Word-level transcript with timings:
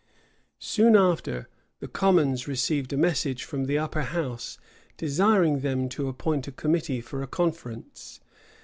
Soon 0.57 0.95
after, 0.95 1.47
the 1.79 1.87
commons 1.87 2.47
received 2.47 2.91
a 2.91 2.97
message 2.97 3.43
from 3.43 3.65
the 3.65 3.77
upper 3.77 4.01
house, 4.01 4.57
desiring 4.97 5.59
them 5.59 5.87
to 5.89 6.07
appoint 6.07 6.47
a 6.47 6.51
committee 6.51 7.01
for 7.01 7.21
a 7.21 7.27
conference. 7.27 8.19